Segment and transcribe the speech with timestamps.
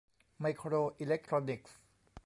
[0.39, 1.77] ไมโครอิเล็กทรอนิกส์